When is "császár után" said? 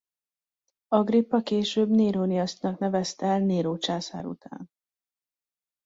3.77-4.69